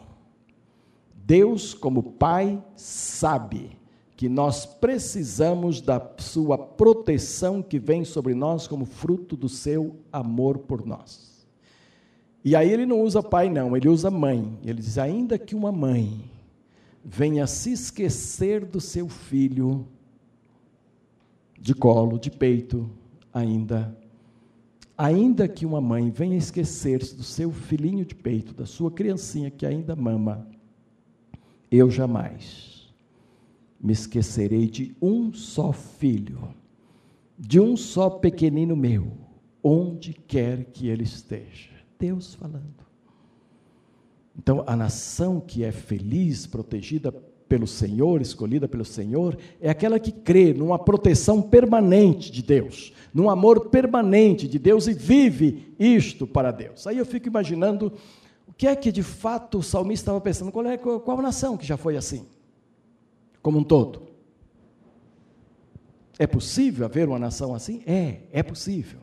[1.24, 3.78] Deus, como Pai, sabe
[4.14, 10.58] que nós precisamos da sua proteção que vem sobre nós como fruto do seu amor
[10.58, 11.48] por nós.
[12.44, 14.58] E aí ele não usa pai, não, ele usa mãe.
[14.62, 16.30] Ele diz: ainda que uma mãe
[17.02, 19.88] venha se esquecer do seu filho
[21.58, 22.90] de colo, de peito,
[23.32, 23.98] ainda.
[25.02, 29.64] Ainda que uma mãe venha esquecer-se do seu filhinho de peito, da sua criancinha que
[29.64, 30.46] ainda mama,
[31.70, 32.92] eu jamais
[33.80, 36.54] me esquecerei de um só filho,
[37.38, 39.10] de um só pequenino meu,
[39.62, 41.70] onde quer que ele esteja.
[41.98, 42.84] Deus falando.
[44.38, 47.10] Então, a nação que é feliz, protegida
[47.50, 53.28] pelo Senhor, escolhida pelo Senhor, é aquela que crê numa proteção permanente de Deus, num
[53.28, 56.86] amor permanente de Deus e vive isto para Deus.
[56.86, 57.92] Aí eu fico imaginando
[58.60, 60.52] que é que de fato o salmista estava pensando?
[60.52, 62.26] Qual, é, qual nação que já foi assim?
[63.40, 64.02] Como um todo.
[66.18, 67.82] É possível haver uma nação assim?
[67.86, 69.00] É, é possível.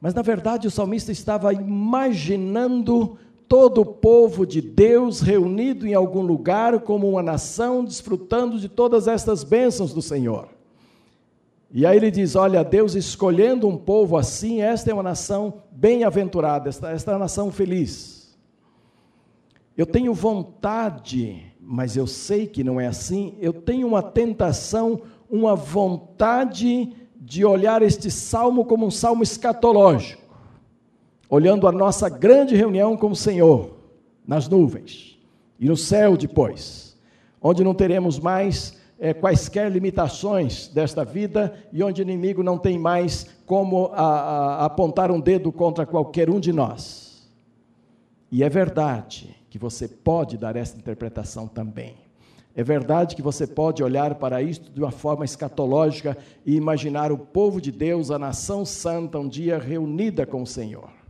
[0.00, 3.16] Mas na verdade o salmista estava imaginando
[3.52, 9.06] todo o povo de Deus reunido em algum lugar como uma nação, desfrutando de todas
[9.06, 10.48] estas bênçãos do Senhor.
[11.70, 16.70] E aí ele diz: Olha, Deus escolhendo um povo assim, esta é uma nação bem-aventurada,
[16.70, 18.34] esta, esta é uma nação feliz.
[19.76, 23.36] Eu tenho vontade, mas eu sei que não é assim.
[23.38, 30.21] Eu tenho uma tentação, uma vontade de olhar este salmo como um salmo escatológico,
[31.32, 33.78] olhando a nossa grande reunião com o Senhor
[34.26, 35.18] nas nuvens
[35.58, 36.94] e no céu depois,
[37.40, 42.78] onde não teremos mais é, quaisquer limitações desta vida e onde o inimigo não tem
[42.78, 47.26] mais como a, a, apontar um dedo contra qualquer um de nós.
[48.30, 51.94] E é verdade que você pode dar essa interpretação também.
[52.54, 56.14] É verdade que você pode olhar para isto de uma forma escatológica
[56.44, 61.00] e imaginar o povo de Deus, a nação santa, um dia reunida com o Senhor.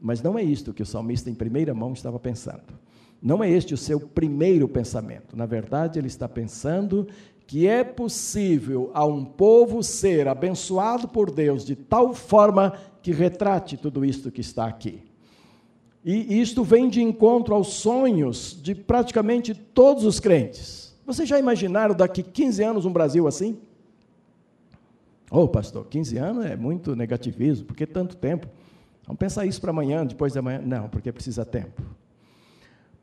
[0.00, 2.78] Mas não é isto que o salmista, em primeira mão, estava pensando.
[3.22, 5.36] Não é este o seu primeiro pensamento.
[5.36, 7.06] Na verdade, ele está pensando
[7.46, 13.76] que é possível a um povo ser abençoado por Deus de tal forma que retrate
[13.76, 15.02] tudo isto que está aqui.
[16.02, 20.96] E isto vem de encontro aos sonhos de praticamente todos os crentes.
[21.04, 23.58] Vocês já imaginaram daqui 15 anos um Brasil assim?
[25.30, 28.48] Ô, oh, pastor, 15 anos é muito negativismo, por que tanto tempo?
[29.10, 30.62] Vamos pensar isso para amanhã, depois de amanhã.
[30.64, 31.82] Não, porque precisa tempo.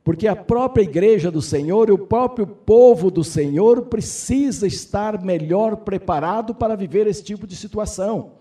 [0.06, 5.76] Porque a própria igreja do Senhor e o próprio povo do Senhor precisa estar melhor
[5.76, 8.37] preparado para viver esse tipo de situação.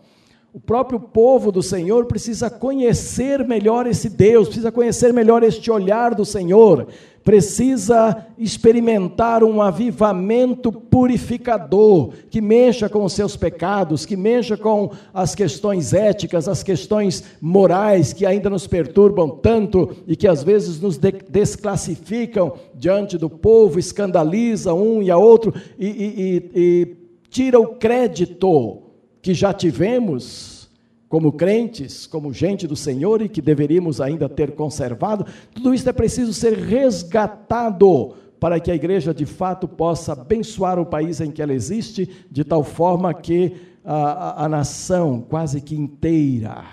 [0.57, 6.15] O próprio povo do Senhor precisa conhecer melhor esse Deus, precisa conhecer melhor este olhar
[6.15, 6.87] do Senhor,
[7.23, 15.35] precisa experimentar um avivamento purificador, que mexa com os seus pecados, que mexa com as
[15.35, 20.97] questões éticas, as questões morais que ainda nos perturbam tanto e que às vezes nos
[20.97, 26.97] de desclassificam diante do povo, escandaliza um e a outro e, e, e, e
[27.29, 28.86] tira o crédito
[29.27, 30.71] que já tivemos
[31.09, 35.93] como crentes, como gente do Senhor e que deveríamos ainda ter conservado, tudo isso é
[35.93, 41.43] preciso ser resgatado para que a igreja de fato possa abençoar o país em que
[41.43, 46.65] ela existe, de tal forma que a, a, a nação quase que inteira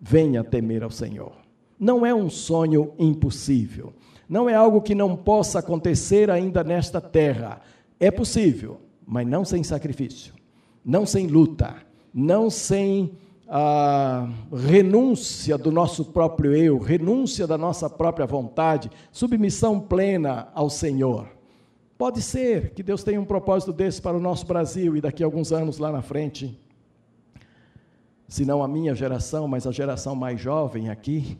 [0.00, 1.32] venha temer ao Senhor.
[1.80, 3.92] Não é um sonho impossível,
[4.28, 7.60] não é algo que não possa acontecer ainda nesta terra.
[7.98, 10.32] É possível, mas não sem sacrifício,
[10.84, 11.76] não sem luta,
[12.12, 13.12] não sem
[13.48, 21.28] a renúncia do nosso próprio eu, renúncia da nossa própria vontade, submissão plena ao Senhor.
[21.98, 25.26] Pode ser que Deus tenha um propósito desse para o nosso Brasil e daqui a
[25.26, 26.58] alguns anos lá na frente,
[28.26, 31.38] se não a minha geração, mas a geração mais jovem aqui,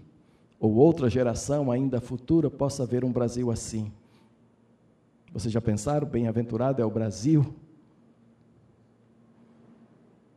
[0.60, 3.90] ou outra geração ainda futura, possa ver um Brasil assim.
[5.32, 6.06] Vocês já pensaram?
[6.06, 7.54] Bem-aventurado é o Brasil,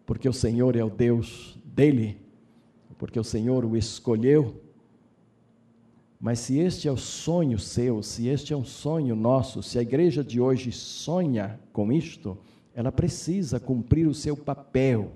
[0.06, 2.18] porque o Senhor é o Deus dele,
[2.98, 4.62] porque o Senhor o escolheu.
[6.20, 9.82] Mas se este é o sonho seu, se este é um sonho nosso, se a
[9.82, 12.38] igreja de hoje sonha com isto,
[12.74, 15.12] ela precisa cumprir o seu papel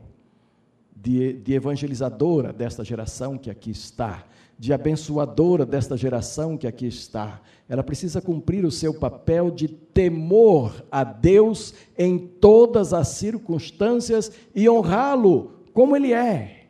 [1.02, 4.26] de, de evangelizadora desta geração que aqui está,
[4.58, 7.42] de abençoadora desta geração que aqui está.
[7.68, 14.70] Ela precisa cumprir o seu papel de temor a Deus em todas as circunstâncias e
[14.70, 16.66] honrá-lo como ele é.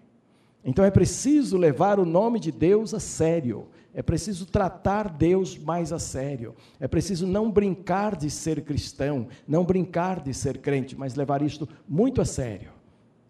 [0.63, 3.67] Então é preciso levar o nome de Deus a sério.
[3.91, 6.53] É preciso tratar Deus mais a sério.
[6.79, 11.67] É preciso não brincar de ser cristão, não brincar de ser crente, mas levar isto
[11.87, 12.69] muito a sério,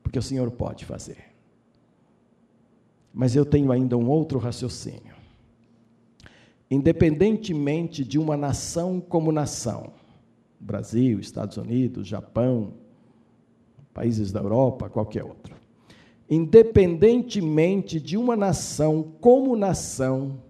[0.10, 1.24] porque o Senhor pode fazer.
[3.14, 5.14] Mas eu tenho ainda um outro raciocínio.
[6.70, 9.94] Independentemente de uma nação como nação,
[10.60, 12.74] Brasil, Estados Unidos, Japão,
[13.94, 15.56] países da Europa, qualquer outro,
[16.28, 20.42] independentemente de uma nação como nação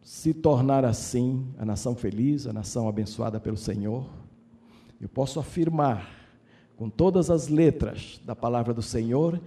[0.00, 4.08] se tornar assim, a nação feliz, a nação abençoada pelo Senhor,
[4.98, 6.19] eu posso afirmar
[6.80, 9.38] com todas as letras da palavra do Senhor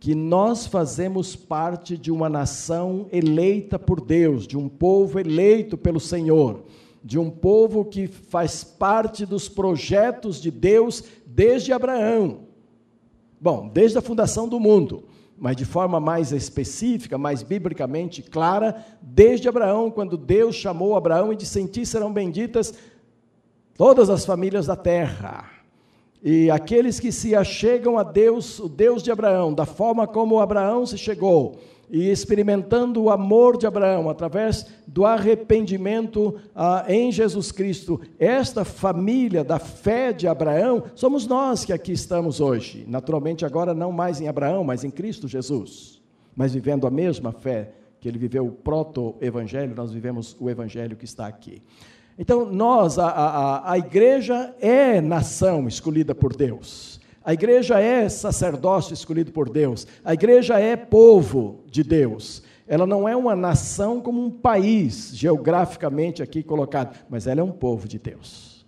[0.00, 6.00] que nós fazemos parte de uma nação eleita por Deus, de um povo eleito pelo
[6.00, 6.64] Senhor,
[7.00, 12.40] de um povo que faz parte dos projetos de Deus desde Abraão.
[13.40, 15.04] Bom, desde a fundação do mundo,
[15.38, 21.36] mas de forma mais específica, mais biblicamente clara, desde Abraão, quando Deus chamou Abraão e
[21.36, 22.74] disse: Em ti serão benditas
[23.76, 25.59] todas as famílias da terra.
[26.22, 30.84] E aqueles que se achegam a Deus, o Deus de Abraão, da forma como Abraão
[30.84, 31.58] se chegou,
[31.90, 39.42] e experimentando o amor de Abraão através do arrependimento ah, em Jesus Cristo, esta família
[39.42, 42.84] da fé de Abraão, somos nós que aqui estamos hoje.
[42.86, 46.00] Naturalmente, agora não mais em Abraão, mas em Cristo Jesus,
[46.36, 51.04] mas vivendo a mesma fé que ele viveu o proto-evangelho, nós vivemos o evangelho que
[51.04, 51.60] está aqui.
[52.20, 57.00] Então, nós, a, a, a igreja é nação escolhida por Deus.
[57.24, 59.86] A igreja é sacerdócio escolhido por Deus.
[60.04, 62.42] A igreja é povo de Deus.
[62.68, 67.52] Ela não é uma nação como um país geograficamente aqui colocado, mas ela é um
[67.52, 68.66] povo de Deus.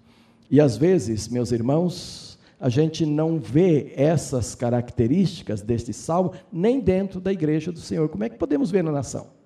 [0.50, 7.20] E às vezes, meus irmãos, a gente não vê essas características deste salmo nem dentro
[7.20, 8.08] da igreja do Senhor.
[8.08, 9.41] Como é que podemos ver na nação?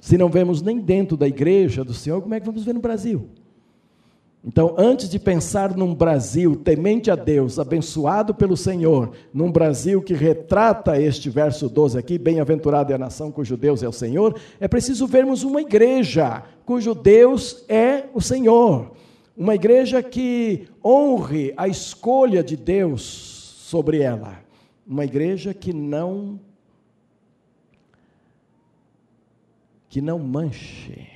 [0.00, 2.80] Se não vemos nem dentro da igreja do Senhor, como é que vamos ver no
[2.80, 3.28] Brasil?
[4.44, 10.14] Então, antes de pensar num Brasil temente a Deus, abençoado pelo Senhor, num Brasil que
[10.14, 14.68] retrata este verso 12 aqui, bem-aventurada é a nação cujo Deus é o Senhor, é
[14.68, 18.92] preciso vermos uma igreja cujo Deus é o Senhor.
[19.36, 24.38] Uma igreja que honre a escolha de Deus sobre ela.
[24.86, 26.40] Uma igreja que não
[29.88, 31.06] que não manche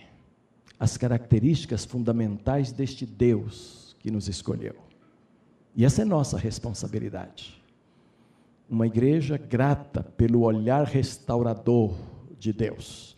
[0.79, 4.75] as características fundamentais deste Deus que nos escolheu.
[5.77, 7.62] E essa é nossa responsabilidade.
[8.68, 11.95] Uma igreja grata pelo olhar restaurador
[12.39, 13.16] de Deus.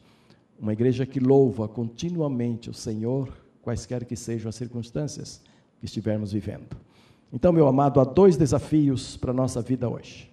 [0.59, 3.33] Uma igreja que louva continuamente o Senhor,
[3.63, 5.41] quaisquer que sejam as circunstâncias
[5.79, 6.77] que estivermos vivendo.
[7.33, 10.31] Então, meu amado, há dois desafios para a nossa vida hoje.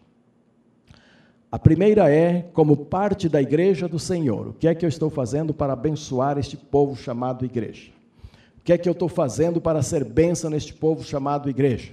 [1.52, 5.10] A primeira é, como parte da igreja do Senhor, o que é que eu estou
[5.10, 7.92] fazendo para abençoar este povo chamado igreja?
[8.58, 11.92] O que é que eu estou fazendo para ser bênção neste povo chamado igreja?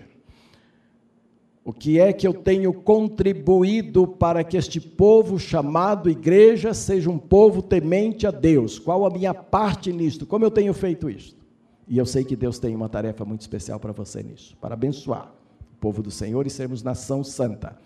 [1.64, 7.18] O que é que eu tenho contribuído para que este povo chamado igreja seja um
[7.18, 8.78] povo temente a Deus?
[8.78, 10.24] Qual a minha parte nisto?
[10.24, 11.44] Como eu tenho feito isto?
[11.88, 15.34] E eu sei que Deus tem uma tarefa muito especial para você nisso, para abençoar
[15.76, 17.76] o povo do Senhor e sermos nação santa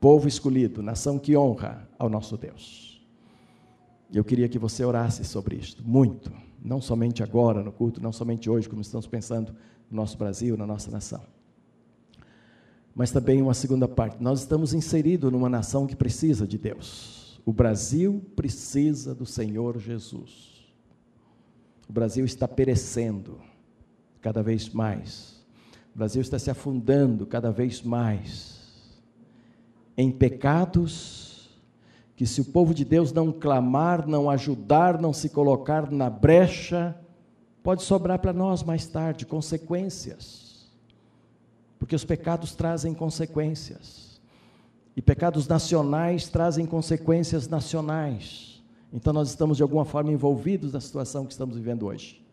[0.00, 3.02] povo escolhido, nação que honra ao nosso Deus.
[4.10, 6.32] E eu queria que você orasse sobre isto, muito,
[6.62, 9.54] não somente agora no culto, não somente hoje, como estamos pensando
[9.90, 11.22] no nosso Brasil, na nossa nação.
[12.94, 17.40] Mas também uma segunda parte, nós estamos inseridos numa nação que precisa de Deus.
[17.44, 20.66] O Brasil precisa do Senhor Jesus.
[21.88, 23.38] O Brasil está perecendo
[24.20, 25.44] cada vez mais.
[25.94, 28.58] O Brasil está se afundando cada vez mais
[29.98, 31.50] em pecados,
[32.14, 36.96] que se o povo de Deus não clamar, não ajudar, não se colocar na brecha,
[37.64, 40.68] pode sobrar para nós mais tarde consequências.
[41.80, 44.20] Porque os pecados trazem consequências.
[44.96, 48.62] E pecados nacionais trazem consequências nacionais.
[48.92, 52.24] Então nós estamos de alguma forma envolvidos na situação que estamos vivendo hoje.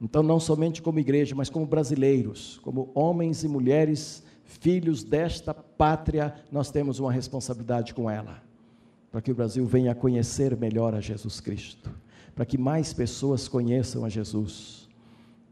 [0.00, 4.24] Então, não somente como igreja, mas como brasileiros, como homens e mulheres
[4.58, 8.42] filhos desta pátria, nós temos uma responsabilidade com ela,
[9.10, 11.90] para que o Brasil venha a conhecer melhor a Jesus Cristo,
[12.34, 14.88] para que mais pessoas conheçam a Jesus,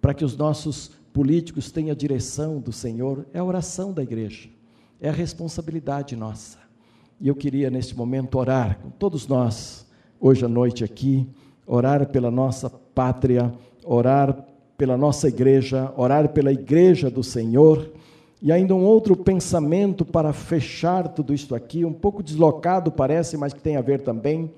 [0.01, 4.49] para que os nossos políticos tenham a direção do Senhor, é a oração da igreja,
[5.01, 6.59] é a responsabilidade nossa.
[7.21, 9.87] E eu queria neste momento orar com todos nós,
[10.21, 11.27] hoje à noite aqui,
[11.67, 13.53] orar pela nossa pátria,
[13.85, 14.45] orar
[14.77, 17.93] pela nossa igreja, orar pela igreja do Senhor
[18.41, 23.53] e ainda um outro pensamento para fechar tudo isto aqui, um pouco deslocado parece, mas
[23.53, 24.51] que tem a ver também,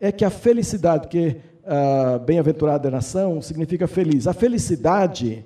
[0.00, 4.26] é que a felicidade, porque uh, bem-aventurada nação significa feliz.
[4.26, 5.44] A felicidade,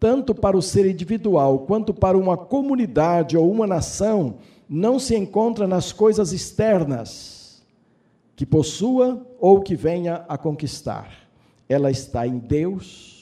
[0.00, 4.34] tanto para o ser individual quanto para uma comunidade ou uma nação,
[4.68, 7.62] não se encontra nas coisas externas
[8.34, 11.08] que possua ou que venha a conquistar.
[11.68, 13.21] Ela está em Deus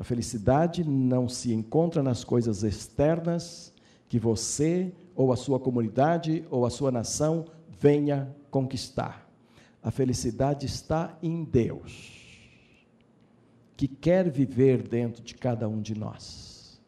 [0.00, 3.70] a felicidade não se encontra nas coisas externas
[4.08, 9.30] que você ou a sua comunidade ou a sua nação venha conquistar.
[9.82, 12.40] A felicidade está em Deus,
[13.76, 16.80] que quer viver dentro de cada um de nós.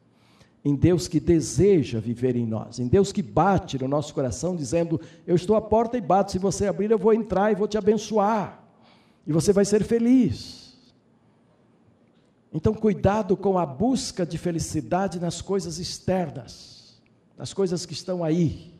[0.65, 4.99] Em Deus que deseja viver em nós, em Deus que bate no nosso coração dizendo:
[5.27, 7.77] Eu estou à porta e bato, se você abrir, eu vou entrar e vou te
[7.77, 8.65] abençoar,
[9.27, 10.62] e você vai ser feliz.
[12.53, 17.01] Então, cuidado com a busca de felicidade nas coisas externas,
[17.37, 18.75] nas coisas que estão aí.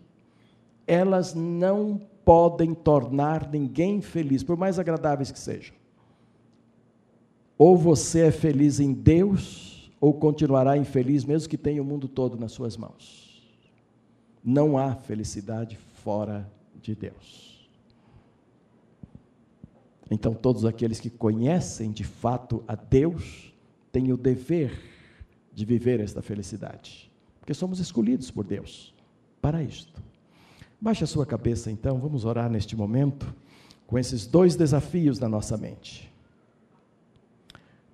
[0.87, 5.75] Elas não podem tornar ninguém feliz, por mais agradáveis que sejam.
[7.57, 12.37] Ou você é feliz em Deus, ou continuará infeliz, mesmo que tenha o mundo todo
[12.37, 13.43] nas suas mãos.
[14.45, 16.51] Não há felicidade fora
[16.83, 17.71] de Deus.
[20.11, 23.52] Então, todos aqueles que conhecem de fato a Deus,
[23.93, 24.73] tem o dever
[25.55, 28.95] de viver esta felicidade, porque somos escolhidos por Deus
[29.41, 30.03] para isto.
[30.81, 33.33] Baixe a sua cabeça então, vamos orar neste momento
[33.87, 36.11] com esses dois desafios na nossa mente.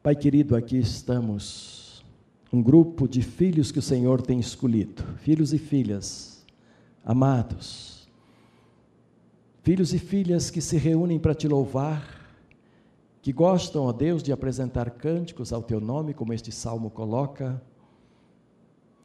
[0.01, 2.05] Pai querido, aqui estamos,
[2.53, 6.47] um grupo de filhos que o Senhor tem escolhido, filhos e filhas
[7.05, 8.09] amados,
[9.63, 12.18] filhos e filhas que se reúnem para te louvar,
[13.29, 17.61] que gostam, ó Deus, de apresentar cânticos ao teu nome, como este salmo coloca,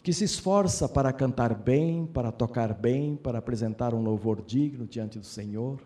[0.02, 5.20] que se esforça para cantar bem, para tocar bem, para apresentar um louvor digno diante
[5.20, 5.82] do Senhor,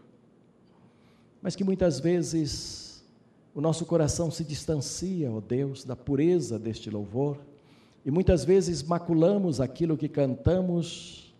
[1.42, 3.04] mas que muitas vezes
[3.56, 7.40] o nosso coração se distancia, ó Deus, da pureza deste louvor,
[8.06, 11.36] e muitas vezes maculamos aquilo que cantamos,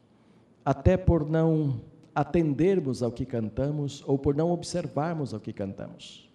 [0.66, 1.80] até por não
[2.16, 6.27] atendermos ao que cantamos ou por não observarmos ao que cantamos.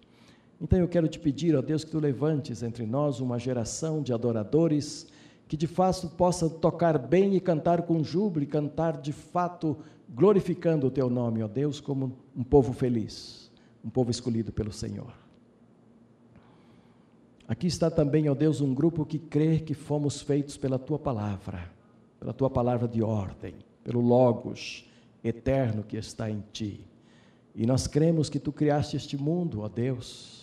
[0.61, 4.13] Então eu quero te pedir, ó Deus, que tu levantes entre nós uma geração de
[4.13, 5.07] adoradores
[5.47, 9.77] que de fato possa tocar bem e cantar com júbilo, e cantar de fato
[10.09, 13.51] glorificando o teu nome, ó Deus, como um povo feliz,
[13.83, 15.13] um povo escolhido pelo Senhor.
[17.47, 21.69] Aqui está também, ó Deus, um grupo que crê que fomos feitos pela tua palavra,
[22.19, 24.89] pela tua palavra de ordem, pelo Logos
[25.23, 26.83] eterno que está em ti.
[27.53, 30.42] E nós cremos que tu criaste este mundo, ó Deus,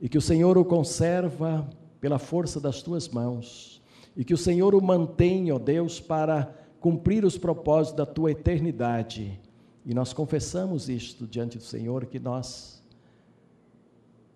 [0.00, 1.68] e que o Senhor o conserva
[2.00, 3.82] pela força das tuas mãos,
[4.16, 9.40] e que o Senhor o mantém, ó Deus, para cumprir os propósitos da tua eternidade.
[9.84, 12.76] E nós confessamos isto diante do Senhor que nós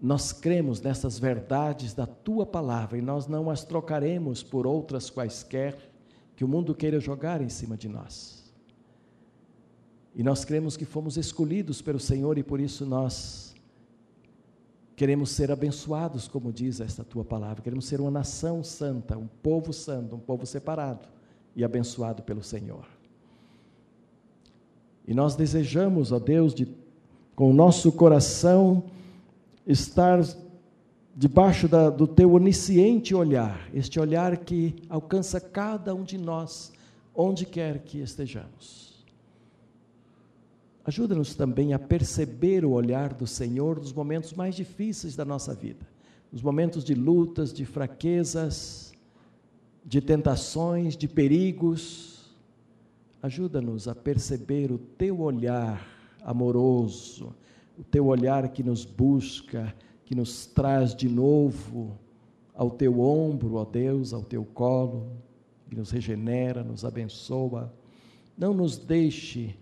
[0.03, 5.77] nós cremos nessas verdades da tua palavra e nós não as trocaremos por outras quaisquer
[6.35, 8.51] que o mundo queira jogar em cima de nós.
[10.15, 13.55] E nós cremos que fomos escolhidos pelo Senhor e por isso nós
[15.01, 17.63] queremos ser abençoados, como diz esta tua palavra.
[17.63, 21.09] Queremos ser uma nação santa, um povo santo, um povo separado
[21.57, 22.85] e abençoado pelo Senhor.
[25.09, 26.69] E nós desejamos, ó Deus, de,
[27.35, 28.85] com o nosso coração,
[29.67, 30.23] estar
[31.17, 36.75] debaixo da, do teu onisciente olhar, este olhar que alcança cada um de nós,
[37.15, 38.90] onde quer que estejamos.
[40.85, 45.87] Ajuda-nos também a perceber o olhar do Senhor nos momentos mais difíceis da nossa vida,
[46.33, 48.93] nos momentos de lutas, de fraquezas,
[49.85, 52.35] de tentações, de perigos.
[53.23, 55.87] Ajuda-nos a perceber o teu olhar
[56.23, 57.35] amoroso,
[57.79, 59.75] o teu olhar que nos busca,
[60.05, 61.99] que nos traz de novo
[62.55, 65.13] ao teu ombro, ó Deus, ao teu colo,
[65.69, 67.73] que nos regenera, nos abençoa.
[68.37, 69.55] Não nos deixe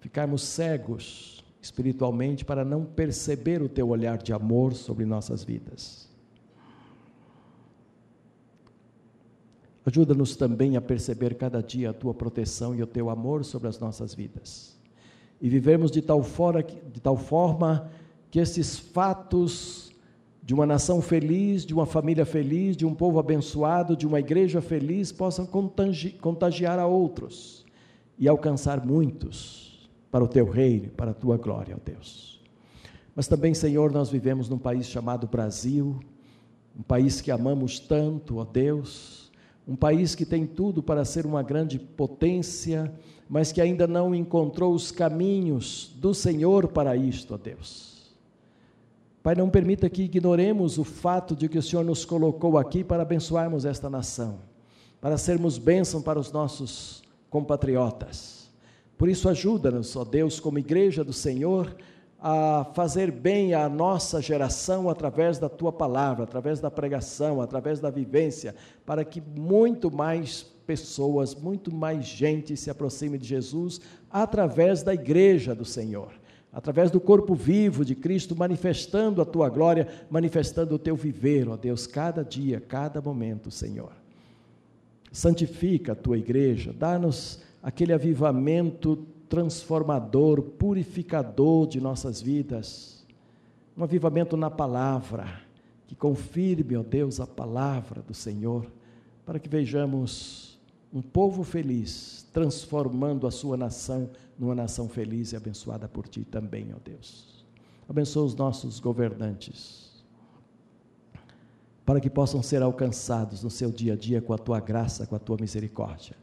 [0.00, 6.08] ficarmos cegos espiritualmente para não perceber o teu olhar de amor sobre nossas vidas.
[9.84, 13.78] Ajuda-nos também a perceber cada dia a tua proteção e o teu amor sobre as
[13.78, 14.78] nossas vidas.
[15.40, 17.90] E vivermos de tal, fora, de tal forma
[18.30, 19.90] que esses fatos
[20.42, 24.60] de uma nação feliz, de uma família feliz, de um povo abençoado, de uma igreja
[24.60, 27.64] feliz, possam contagiar a outros
[28.18, 29.69] e alcançar muitos
[30.10, 32.40] para o teu reino, para a tua glória, ó Deus.
[33.14, 36.00] Mas também, Senhor, nós vivemos num país chamado Brasil,
[36.76, 39.30] um país que amamos tanto, ó Deus,
[39.66, 42.92] um país que tem tudo para ser uma grande potência,
[43.28, 47.90] mas que ainda não encontrou os caminhos do Senhor para isto, ó Deus.
[49.22, 53.02] Pai, não permita que ignoremos o fato de que o Senhor nos colocou aqui para
[53.02, 54.38] abençoarmos esta nação,
[55.00, 58.39] para sermos bênção para os nossos compatriotas
[59.00, 61.74] por isso, ajuda-nos, ó Deus, como igreja do Senhor,
[62.20, 67.88] a fazer bem à nossa geração através da tua palavra, através da pregação, através da
[67.88, 73.80] vivência, para que muito mais pessoas, muito mais gente se aproxime de Jesus
[74.10, 76.12] através da igreja do Senhor,
[76.52, 81.56] através do corpo vivo de Cristo, manifestando a tua glória, manifestando o teu viver, ó
[81.56, 83.92] Deus, cada dia, cada momento, Senhor.
[85.10, 93.06] Santifica a tua igreja, dá-nos aquele avivamento transformador, purificador de nossas vidas,
[93.76, 95.40] um avivamento na palavra,
[95.86, 98.66] que confirme, ó Deus, a palavra do Senhor,
[99.24, 100.58] para que vejamos
[100.92, 106.72] um povo feliz, transformando a sua nação numa nação feliz e abençoada por Ti também,
[106.74, 107.44] ó Deus.
[107.88, 110.04] Abençoa os nossos governantes,
[111.84, 115.14] para que possam ser alcançados no seu dia a dia com a Tua graça, com
[115.14, 116.16] a Tua misericórdia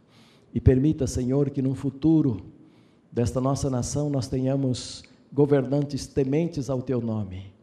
[0.53, 2.45] e permita, Senhor, que no futuro
[3.11, 7.57] desta nossa nação nós tenhamos governantes tementes ao teu nome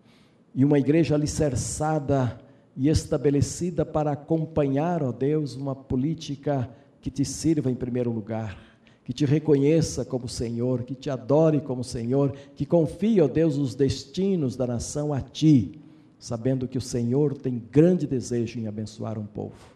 [0.54, 2.38] e uma igreja alicerçada
[2.76, 6.70] e estabelecida para acompanhar, ó Deus, uma política
[7.00, 8.58] que te sirva em primeiro lugar,
[9.04, 13.74] que te reconheça como Senhor, que te adore como Senhor, que confie, ó Deus, os
[13.74, 15.80] destinos da nação a ti,
[16.18, 19.73] sabendo que o Senhor tem grande desejo em abençoar um povo.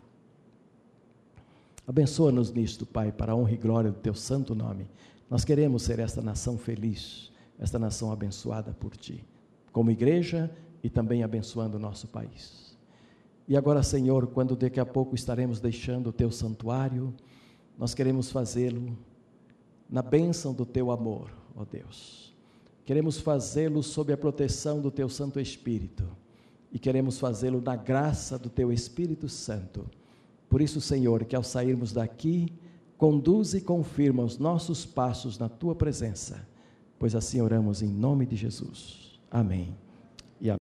[1.89, 4.86] Abençoa-nos nisto, Pai, para a honra e glória do teu santo nome.
[5.30, 9.24] Nós queremos ser esta nação feliz, esta nação abençoada por ti,
[9.72, 12.76] como igreja e também abençoando o nosso país.
[13.49, 17.14] E agora, Senhor, quando daqui a pouco estaremos deixando o teu santuário,
[17.78, 18.95] nós queremos fazê-lo
[19.89, 22.34] na bênção do teu amor, ó Deus.
[22.84, 26.07] Queremos fazê-lo sob a proteção do teu Santo Espírito
[26.70, 29.86] e queremos fazê-lo na graça do teu Espírito Santo.
[30.49, 32.53] Por isso, Senhor, que ao sairmos daqui,
[32.97, 36.47] conduz e confirma os nossos passos na tua presença,
[36.99, 39.21] pois assim oramos em nome de Jesus.
[39.31, 39.77] Amém.